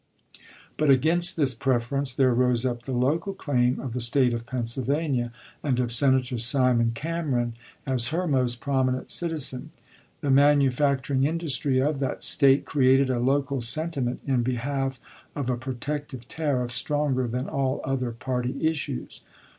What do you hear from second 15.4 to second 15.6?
a